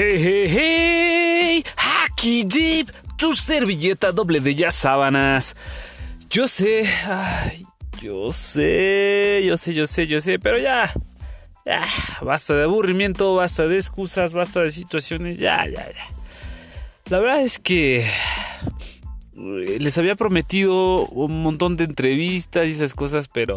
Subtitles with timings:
[0.00, 5.56] Hey, hey, hey, Hacky Jeep, tu servilleta doble de ya sábanas.
[6.30, 6.84] Yo sé,
[8.00, 10.88] yo sé, yo sé, yo sé, yo sé, pero ya,
[11.66, 11.84] ya,
[12.22, 16.06] basta de aburrimiento, basta de excusas, basta de situaciones, ya, ya, ya.
[17.10, 23.26] La verdad es que eh, les había prometido un montón de entrevistas y esas cosas,
[23.26, 23.56] pero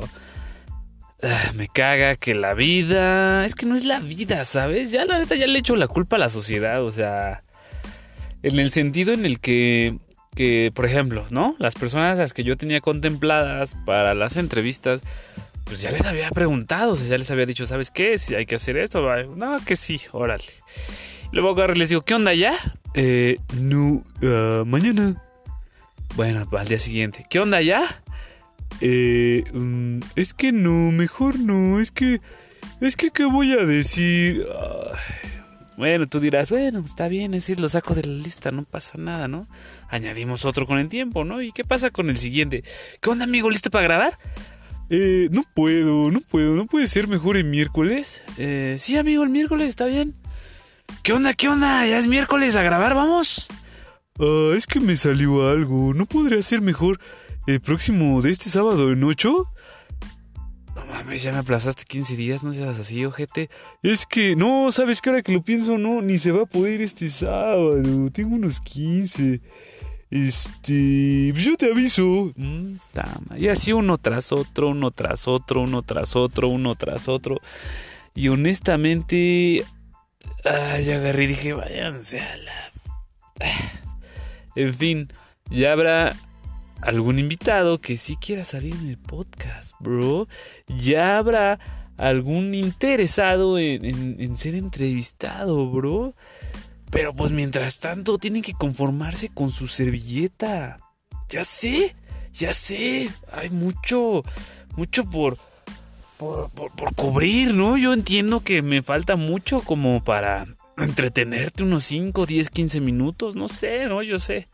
[1.55, 3.45] me caga que la vida.
[3.45, 4.91] Es que no es la vida, ¿sabes?
[4.91, 7.43] Ya la neta ya le echo la culpa a la sociedad, o sea.
[8.43, 9.97] En el sentido en el que.
[10.35, 11.57] Que, por ejemplo, ¿no?
[11.59, 15.01] Las personas a las que yo tenía contempladas para las entrevistas,
[15.65, 18.17] pues ya les había preguntado, o sea, ya les había dicho, ¿sabes qué?
[18.17, 20.45] Si hay que hacer esto, no, que sí, órale.
[21.33, 22.53] Luego agarro y les digo, ¿qué onda ya?
[22.93, 25.21] Eh, no, uh, mañana.
[26.15, 27.25] Bueno, al día siguiente.
[27.29, 28.01] ¿Qué onda ya?
[28.79, 32.21] Eh, um, es que no, mejor no, es que,
[32.79, 34.45] es que, ¿qué voy a decir?
[34.49, 35.29] Ay,
[35.77, 38.97] bueno, tú dirás, bueno, está bien, es decir, lo saco de la lista, no pasa
[38.97, 39.47] nada, ¿no?
[39.89, 41.41] Añadimos otro con el tiempo, ¿no?
[41.41, 42.63] ¿Y qué pasa con el siguiente?
[43.01, 43.49] ¿Qué onda, amigo?
[43.49, 44.17] ¿Listo para grabar?
[44.89, 48.21] Eh, no puedo, no puedo, no puede ser mejor el miércoles.
[48.37, 50.13] Eh, sí, amigo, el miércoles está bien.
[51.01, 51.87] ¿Qué onda, qué onda?
[51.87, 53.47] Ya es miércoles a grabar, vamos.
[54.19, 55.93] Ah, es que me salió algo.
[55.93, 56.99] ¿No podría ser mejor
[57.47, 59.47] el próximo de este sábado en 8?
[60.75, 63.49] No mames, ya me aplazaste 15 días, no seas así, ojete.
[63.83, 66.81] Es que, no, sabes que ahora que lo pienso, no, ni se va a poder
[66.81, 67.81] este sábado.
[68.11, 69.41] Tengo unos 15.
[70.09, 72.31] Este, pues yo te aviso.
[72.35, 72.75] Mm.
[73.37, 77.37] Y así uno tras otro, uno tras otro, uno tras otro, uno tras otro.
[78.13, 79.65] Y honestamente,
[80.45, 82.71] ah, ya agarré y dije, váyanse a la.
[83.41, 83.81] Ah.
[84.55, 85.13] En fin,
[85.49, 86.13] ya habrá
[86.81, 90.27] algún invitado que sí quiera salir en el podcast, bro.
[90.67, 91.59] Ya habrá
[91.97, 96.15] algún interesado en, ser entrevistado, bro.
[96.89, 100.79] Pero pues mientras tanto tienen que conformarse con su servilleta.
[101.29, 101.95] Ya sé,
[102.33, 103.09] ya sé.
[103.31, 104.23] Hay mucho,
[104.75, 105.37] mucho por,
[106.17, 107.77] por, por, por cubrir, ¿no?
[107.77, 113.47] Yo entiendo que me falta mucho como para entretenerte unos 5, 10, 15 minutos, no
[113.47, 114.47] sé, no, yo sé,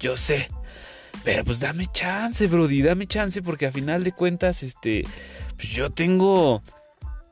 [0.00, 0.48] yo sé.
[1.24, 5.04] Pero pues dame chance, Brody, dame chance porque a final de cuentas, este,
[5.56, 6.62] pues yo tengo,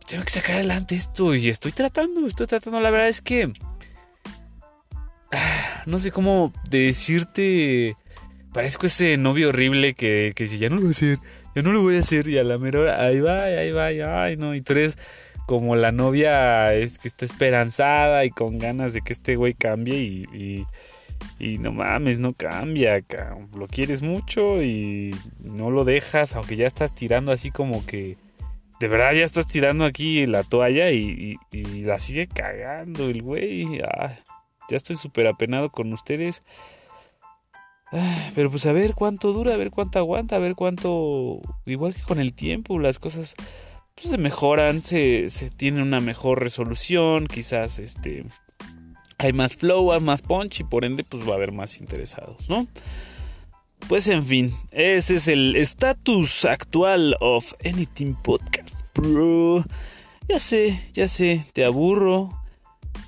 [0.08, 3.53] tengo que sacar adelante esto y estoy tratando, estoy tratando, la verdad es que,
[5.30, 7.97] ah, no sé cómo decirte,
[8.54, 11.19] parezco ese novio horrible que, que dice, ya no lo voy a hacer,
[11.54, 14.22] ya no lo voy a hacer y a la mera hora, ahí va, ahí va,
[14.22, 14.97] ay no, y tú eres
[15.47, 19.97] como la novia es que está esperanzada y con ganas de que este güey cambie
[19.97, 20.66] y, y,
[21.59, 23.05] no mames, no cambia,
[23.55, 28.16] lo quieres mucho y no lo dejas, aunque ya estás tirando así como que
[28.83, 33.81] de verdad ya estás tirando aquí la toalla y, la sigue cagando el güey.
[33.81, 34.16] Ah,
[34.69, 36.43] ya estoy súper apenado con ustedes.
[37.93, 41.41] Ah, pero pues a ver cuánto dura, a ver cuánto aguanta, a ver cuánto...
[41.65, 43.37] Igual que con el tiempo, las cosas
[43.94, 48.25] pues, se mejoran, se, se tiene una mejor resolución, quizás este
[49.22, 52.49] hay más flow, hay más punch y por ende pues va a haber más interesados,
[52.49, 52.66] ¿no?
[53.88, 59.65] Pues en fin, ese es el estatus actual of Anything Podcast, bro.
[60.28, 62.31] Ya sé, ya sé, te aburro.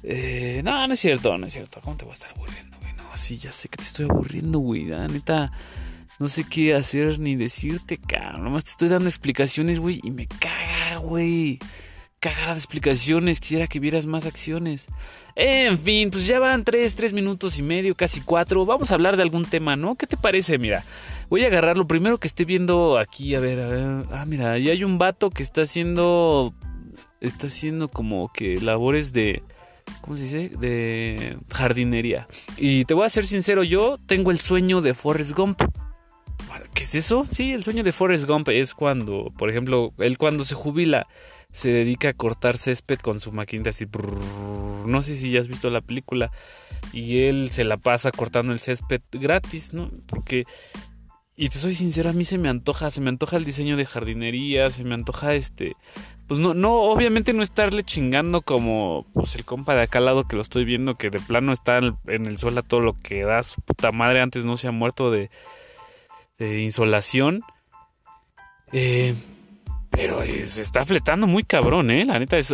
[0.02, 1.80] Eh, no, no es cierto, no es cierto.
[1.80, 2.92] ¿Cómo te voy a estar aburriendo, güey?
[2.94, 4.84] No, sí, ya sé que te estoy aburriendo, güey.
[4.84, 5.52] La neta,
[6.18, 8.44] no sé qué hacer ni decirte, cabrón.
[8.44, 11.58] Nomás te estoy dando explicaciones, güey, y me caga, güey.
[12.24, 14.88] Cagada de explicaciones, quisiera que vieras más acciones.
[15.34, 18.64] En fin, pues ya van tres, tres minutos y medio, casi cuatro.
[18.64, 19.94] Vamos a hablar de algún tema, ¿no?
[19.96, 20.56] ¿Qué te parece?
[20.56, 20.84] Mira,
[21.28, 24.06] voy a agarrar lo primero que esté viendo aquí, a ver, a ver.
[24.10, 26.54] Ah, mira, ahí hay un vato que está haciendo.
[27.20, 29.42] Está haciendo como que labores de.
[30.00, 30.48] ¿Cómo se dice?
[30.48, 32.26] De jardinería.
[32.56, 35.60] Y te voy a ser sincero, yo tengo el sueño de Forrest Gump.
[36.74, 37.24] ¿Qué es eso?
[37.30, 41.06] Sí, el sueño de Forrest Gump es cuando, por ejemplo, él cuando se jubila
[41.50, 43.86] se dedica a cortar césped con su maquinita así.
[44.86, 46.32] no sé si ya has visto la película.
[46.92, 49.90] Y él se la pasa cortando el césped gratis, ¿no?
[50.08, 50.44] Porque
[51.36, 53.86] y te soy sincero, a mí se me antoja, se me antoja el diseño de
[53.86, 55.76] jardinería, se me antoja este,
[56.28, 60.28] pues no, no, obviamente no estarle chingando como pues el compa de acá al lado
[60.28, 63.24] que lo estoy viendo, que de plano está en el suelo a todo lo que
[63.24, 65.28] da, su puta madre antes no se ha muerto de,
[66.38, 67.42] de insolación.
[68.72, 69.14] Eh,
[69.90, 72.04] pero se está fletando muy cabrón, ¿eh?
[72.04, 72.52] La neta, es,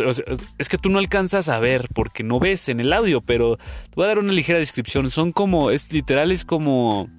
[0.57, 3.95] es, que tú no alcanzas a ver porque no ves en el audio, pero te
[3.95, 5.09] voy a dar una ligera descripción.
[5.09, 7.09] Son como, es literal, es como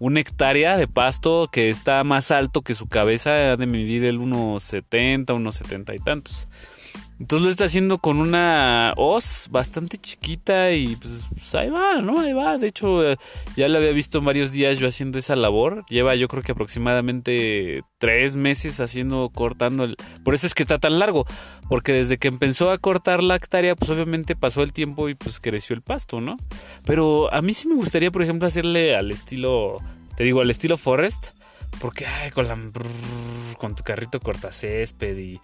[0.00, 5.26] una hectárea de pasto que está más alto que su cabeza, de medir el 1,70,
[5.26, 6.48] 1,70 y tantos.
[7.18, 12.18] Entonces lo está haciendo con una hoz bastante chiquita y pues, pues, ahí va, ¿no?
[12.20, 12.58] Ahí va.
[12.58, 13.16] De hecho, eh,
[13.56, 15.84] ya lo había visto varios días yo haciendo esa labor.
[15.88, 19.84] Lleva yo creo que aproximadamente tres meses haciendo, cortando.
[19.84, 19.96] El...
[20.24, 21.24] Por eso es que está tan largo.
[21.68, 25.38] Porque desde que empezó a cortar la hectárea, pues obviamente pasó el tiempo y pues
[25.38, 26.36] creció el pasto, ¿no?
[26.84, 29.78] Pero a mí sí me gustaría, por ejemplo, hacerle al estilo,
[30.16, 31.28] te digo, al estilo Forest
[31.80, 32.72] porque ay, con,
[33.58, 35.40] con tu carrito cortacésped y,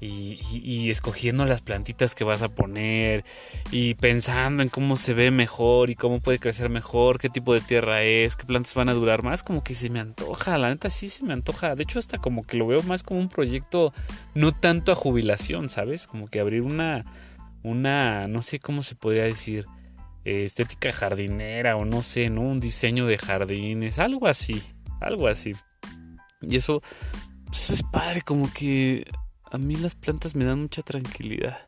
[0.00, 3.24] y, y, escogiendo las plantitas que vas a poner
[3.70, 7.60] y pensando en cómo se ve mejor y cómo puede crecer mejor, qué tipo de
[7.60, 10.90] tierra es, qué plantas van a durar más, como que se me antoja, la neta
[10.90, 11.74] sí se me antoja.
[11.74, 13.92] De hecho, hasta como que lo veo más como un proyecto
[14.34, 16.06] no tanto a jubilación, ¿sabes?
[16.06, 17.04] Como que abrir una,
[17.62, 19.66] una, no sé cómo se podría decir,
[20.24, 22.42] estética jardinera o no sé, ¿no?
[22.42, 24.62] Un diseño de jardines, algo así,
[25.00, 25.54] algo así.
[26.42, 26.82] Y eso,
[27.50, 29.06] eso es padre, como que
[29.50, 31.66] a mí las plantas me dan mucha tranquilidad.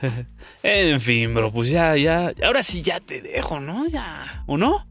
[0.62, 3.86] en fin, bro, pues ya, ya, ahora sí ya te dejo, ¿no?
[3.86, 4.86] Ya, ¿o no?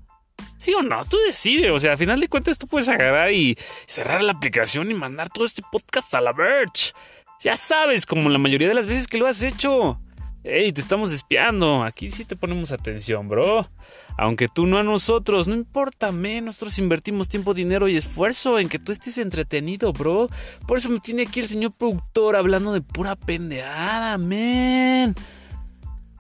[0.57, 1.04] ¿Sí o no?
[1.06, 4.90] Tú decides, o sea, al final de cuentas tú puedes agarrar y cerrar la aplicación
[4.92, 6.94] y mandar todo este podcast a la Birch.
[7.42, 10.00] Ya sabes, como la mayoría de las veces que lo has hecho.
[10.44, 11.84] Ey, te estamos espiando.
[11.84, 13.69] Aquí sí te ponemos atención, bro.
[14.18, 16.45] Aunque tú no a nosotros, no importa, men.
[16.45, 20.30] Nosotros invertimos tiempo, dinero y esfuerzo en que tú estés entretenido, bro.
[20.68, 25.16] Por eso me tiene aquí el señor productor hablando de pura pendeada, men.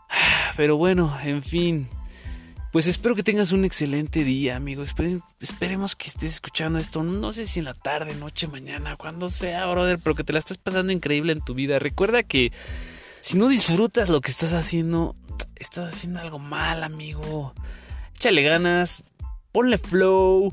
[0.55, 1.89] Pero bueno, en fin.
[2.71, 4.83] Pues espero que tengas un excelente día, amigo.
[5.41, 7.03] esperemos que estés escuchando esto.
[7.03, 9.99] No sé si en la tarde, noche, mañana, cuando sea, brother.
[10.01, 11.77] Pero que te la estés pasando increíble en tu vida.
[11.77, 12.53] Recuerda que
[13.23, 15.15] si no disfrutas lo que estás haciendo,
[15.55, 17.53] estás haciendo algo mal, amigo.
[18.17, 19.05] Échale ganas,
[19.53, 20.51] ponle flow,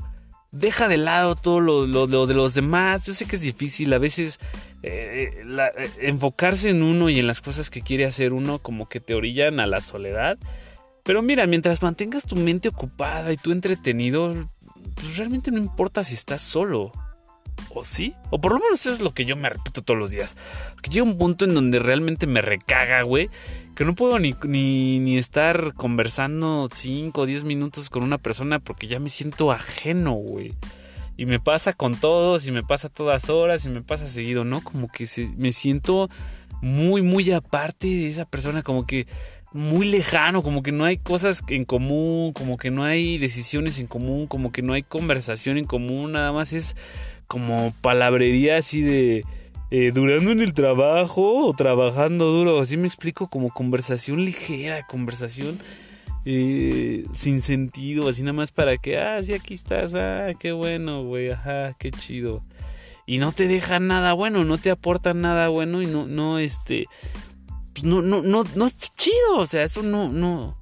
[0.53, 3.05] deja de lado todo lo, de los demás.
[3.05, 4.39] Yo sé que es difícil a veces
[4.83, 9.01] eh, eh, enfocarse en uno y en las cosas que quiere hacer uno como que
[9.01, 10.37] te orillan a la soledad.
[11.03, 14.49] Pero mira, mientras mantengas tu mente ocupada y tú entretenido,
[14.95, 16.93] pues realmente no importa si estás solo.
[17.69, 18.15] ¿O sí?
[18.29, 20.35] O por lo menos eso es lo que yo me repito todos los días.
[20.73, 23.29] Porque llega un punto en donde realmente me recaga, güey.
[23.75, 28.87] Que no puedo ni, ni, estar conversando 5 o 10 minutos con una persona porque
[28.87, 30.53] ya me siento ajeno, güey.
[31.17, 34.61] Y me pasa con todos, y me pasa todas horas, y me pasa seguido, ¿no?
[34.61, 36.09] Como que me siento
[36.61, 39.07] muy, muy aparte de esa persona, como que
[39.53, 43.87] muy lejano, como que no hay cosas en común, como que no hay decisiones en
[43.87, 46.75] común, como que no hay conversación en común, nada más es
[47.31, 49.23] como palabrería así de
[49.69, 55.57] eh, durando en el trabajo o trabajando duro, así me explico, como conversación ligera, conversación
[56.25, 61.05] eh, sin sentido, así nada más para que, ah, sí, aquí estás, ah, qué bueno,
[61.05, 62.43] güey, ajá, qué chido.
[63.05, 66.83] Y no te deja nada bueno, no te aporta nada bueno y no, no, este,
[67.71, 70.57] pues no, no, no, no está chido, o sea, eso no, no,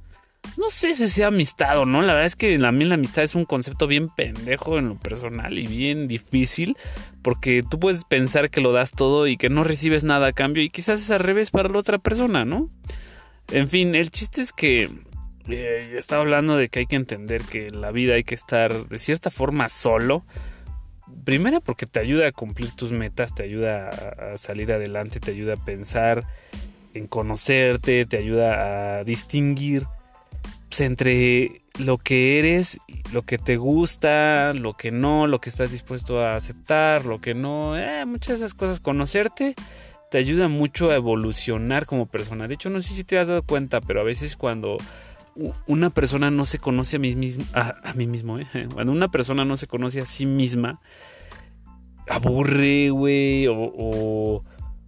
[0.60, 2.02] no sé si sea amistad o no.
[2.02, 4.96] La verdad es que a mí la amistad es un concepto bien pendejo en lo
[4.96, 6.76] personal y bien difícil.
[7.22, 10.62] Porque tú puedes pensar que lo das todo y que no recibes nada a cambio.
[10.62, 12.68] Y quizás es al revés para la otra persona, ¿no?
[13.52, 14.90] En fin, el chiste es que
[15.48, 18.90] eh, estaba hablando de que hay que entender que en la vida hay que estar
[18.90, 20.26] de cierta forma solo.
[21.24, 25.54] Primero porque te ayuda a cumplir tus metas, te ayuda a salir adelante, te ayuda
[25.54, 26.26] a pensar
[26.94, 29.88] en conocerte, te ayuda a distinguir
[30.80, 32.80] pues, entre lo que eres,
[33.12, 37.34] lo que te gusta, lo que no, lo que estás dispuesto a aceptar, lo que
[37.34, 39.56] no, eh, muchas de esas cosas, conocerte
[40.10, 42.48] te ayuda mucho a evolucionar como persona.
[42.48, 44.78] De hecho, no sé si te has dado cuenta, pero a veces cuando
[45.68, 48.48] una persona no se conoce a mí mismo, a, mí mismo, ¿eh?
[48.74, 50.80] cuando una persona no se conoce a sí misma,
[52.08, 54.44] aburre, güey, o, o,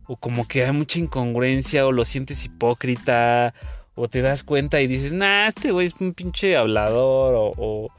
[0.07, 3.53] o como que hay mucha incongruencia, o lo sientes hipócrita,
[4.01, 7.91] o te das cuenta y dices, nah, este güey es un pinche hablador, o,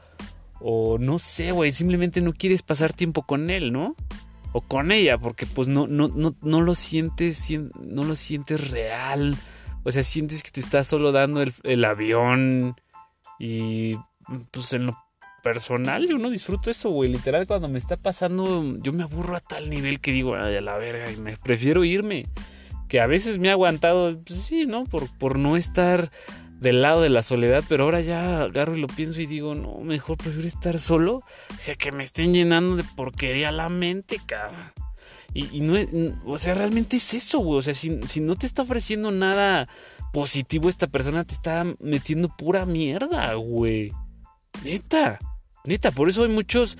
[0.59, 3.95] o, no sé, güey, simplemente no quieres pasar tiempo con él, ¿no?
[4.51, 9.37] O con ella, porque pues no, no, no, no lo sientes, no lo sientes real.
[9.85, 12.75] O sea, sientes que te está solo dando el, el avión.
[13.39, 13.95] Y
[14.51, 14.97] pues en lo
[15.41, 17.13] personal yo no disfruto eso, güey.
[17.13, 20.61] Literal, cuando me está pasando, yo me aburro a tal nivel que digo, ay, a
[20.61, 22.25] la verga, y me prefiero irme
[22.87, 24.83] que a veces me ha aguantado, pues sí, ¿no?
[24.85, 26.11] Por, por no estar
[26.59, 29.79] del lado de la soledad, pero ahora ya agarro y lo pienso y digo, no,
[29.79, 31.21] mejor prefiero estar solo
[31.77, 34.71] que me estén llenando de porquería la mente, cabrón.
[35.35, 35.75] Y, no,
[36.25, 37.57] o sea, realmente es eso, güey.
[37.57, 39.67] O sea, si, si no te está ofreciendo nada
[40.11, 43.91] positivo, esta persona te está metiendo pura mierda, güey.
[44.63, 45.19] Neta.
[45.65, 46.77] Neta, por eso hay muchos,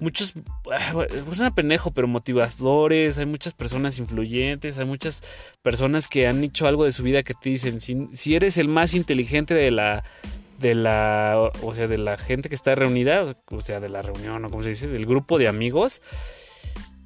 [0.00, 5.22] muchos, pues una pendejo, pero motivadores, hay muchas personas influyentes, hay muchas
[5.62, 8.68] personas que han hecho algo de su vida que te dicen, si, si eres el
[8.68, 10.04] más inteligente de la,
[10.58, 14.44] de la, o sea, de la gente que está reunida, o sea, de la reunión,
[14.44, 16.02] o como se dice, del grupo de amigos,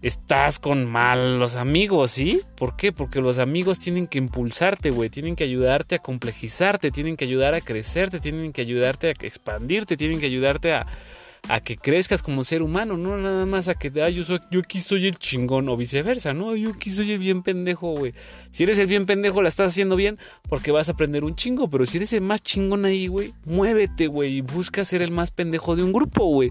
[0.03, 2.41] estás con malos amigos, ¿sí?
[2.57, 2.93] ¿Por qué?
[2.93, 7.55] Porque los amigos tienen que impulsarte, güey, tienen que ayudarte a complejizarte, tienen que ayudar
[7.55, 10.87] a crecerte, tienen que ayudarte a expandirte, tienen que ayudarte a,
[11.65, 14.81] que crezcas como ser humano, no nada más a que ah, yo, soy, yo aquí
[14.81, 18.15] soy el chingón o viceversa, no, yo aquí soy el bien pendejo, güey.
[18.53, 20.19] Si eres el bien pendejo, la estás haciendo bien
[20.49, 24.07] porque vas a aprender un chingo, pero si eres el más chingón ahí, güey, muévete,
[24.07, 26.51] güey, y busca ser el más pendejo de un grupo, güey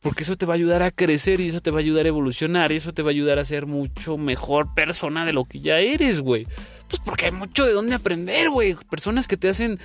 [0.00, 2.08] porque eso te va a ayudar a crecer y eso te va a ayudar a
[2.08, 5.60] evolucionar y eso te va a ayudar a ser mucho mejor persona de lo que
[5.60, 6.46] ya eres, güey.
[6.88, 8.74] Pues porque hay mucho de dónde aprender, güey.
[8.88, 9.78] Personas que te hacen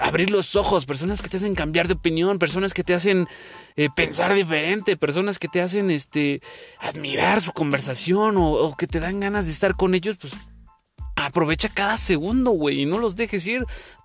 [0.00, 3.26] abrir los ojos, personas que te hacen cambiar de opinión, personas que te hacen
[3.76, 6.40] eh, pensar diferente, personas que te hacen este
[6.80, 10.34] admirar su conversación o, o que te dan ganas de estar con ellos, pues
[11.26, 13.64] aprovecha cada segundo, güey, y no los dejes ir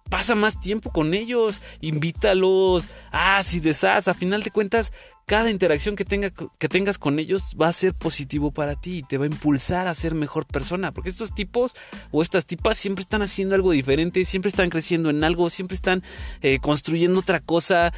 [0.10, 4.94] pasa más tiempo con ellos, invítalos, ah, si desas, a final de cuentas,
[5.26, 9.04] cada interacción que, tenga, que tengas con ellos va a ser positivo para ti y
[9.04, 11.74] te va a impulsar a ser mejor persona, porque estos tipos
[12.12, 16.04] o estas tipas siempre están haciendo algo diferente, siempre están creciendo en algo, siempre están
[16.42, 17.94] eh, construyendo otra cosa,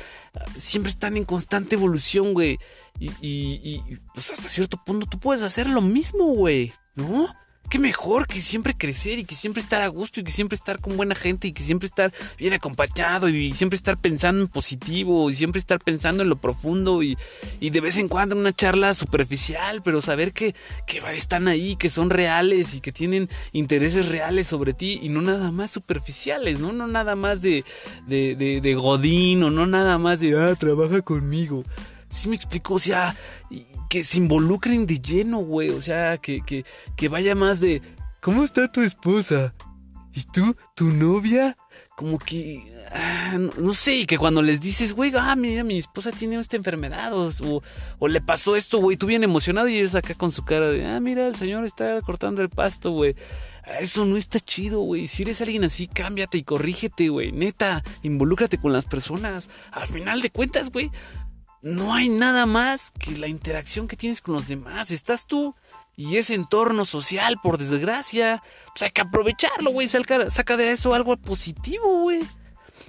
[0.55, 2.59] siempre están en constante evolución, güey,
[2.99, 7.27] y, y, y pues hasta cierto punto tú puedes hacer lo mismo, güey, ¿no?
[7.69, 10.79] Qué mejor que siempre crecer y que siempre estar a gusto y que siempre estar
[10.79, 15.29] con buena gente y que siempre estar bien acompañado y siempre estar pensando en positivo
[15.29, 17.17] y siempre estar pensando en lo profundo y,
[17.59, 20.55] de vez en cuando una charla superficial, pero saber que,
[20.87, 25.21] que están ahí, que son reales y que tienen intereses reales sobre ti y no
[25.21, 26.71] nada más superficiales, ¿no?
[26.71, 27.63] No nada más de,
[28.07, 31.63] de, de, de godín o no nada más de, ah, trabaja conmigo.
[32.15, 33.15] Sí me explico, o sea,
[33.89, 35.69] que se involucren de lleno, güey.
[35.69, 36.63] O sea, que, que,
[36.95, 37.81] que vaya más de,
[38.21, 39.53] ¿cómo está tu esposa?
[40.13, 41.57] ¿Y tú, tu novia?
[41.97, 46.37] Como que, ah, no, sé, que cuando les dices, güey, ah, mira, mi esposa tiene
[46.39, 47.31] esta enfermedad, o,
[47.99, 50.85] o, le pasó esto, güey, tú bien emocionado y ellos acá con su cara de,
[50.85, 53.15] ah, mira, el señor está cortando el pasto, güey.
[53.79, 55.07] Eso no está chido, güey.
[55.07, 57.31] Si eres alguien así, cámbiate y corrígete, güey.
[57.31, 59.49] Neta, involúcrate con las personas.
[59.71, 60.91] Al final de cuentas, güey,
[61.65, 64.91] no hay nada más que la interacción que tienes con los demás.
[64.91, 65.55] Estás tú
[65.97, 68.43] y ese entorno social, por desgracia.
[68.67, 69.89] Pues hay que aprovecharlo, güey.
[69.89, 72.21] Saca, saca de eso algo positivo, güey.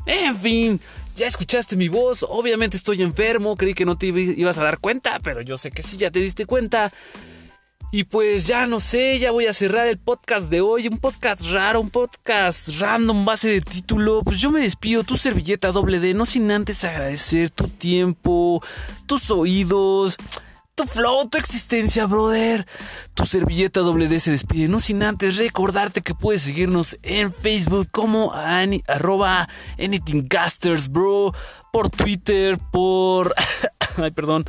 [0.04, 0.80] En fin,
[1.16, 2.23] ya escuchaste mi voz.
[2.28, 3.56] Obviamente estoy enfermo.
[3.56, 6.21] Creí que no te ibas a dar cuenta, pero yo sé que sí, ya te
[6.21, 6.92] diste cuenta.
[7.93, 10.88] Y pues ya no sé, ya voy a cerrar el podcast de hoy.
[10.88, 14.23] Un podcast raro, un podcast random, base de título.
[14.25, 18.62] Pues yo me despido, tu servilleta doble D, no sin antes agradecer tu tiempo,
[19.07, 20.16] tus oídos,
[20.75, 22.66] tu flow, tu existencia, brother.
[23.14, 27.88] Tu servilleta doble D se despide, no sin antes recordarte que puedes seguirnos en Facebook
[27.93, 31.33] como arroba anythingcasters, bro.
[31.73, 33.35] Por Twitter, por...
[33.97, 34.45] Ay, perdón.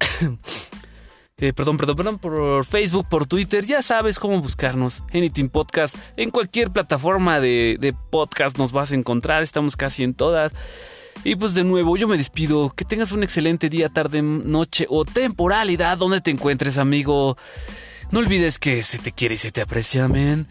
[1.38, 5.02] Eh, perdón, perdón, perdón, por Facebook, por Twitter, ya sabes cómo buscarnos.
[5.12, 10.14] Anything Podcast, en cualquier plataforma de, de podcast nos vas a encontrar, estamos casi en
[10.14, 10.52] todas.
[11.24, 12.70] Y pues de nuevo, yo me despido.
[12.70, 17.36] Que tengas un excelente día, tarde, noche o temporalidad donde te encuentres, amigo.
[18.12, 20.46] No olvides que se te quiere y se te aprecia, men.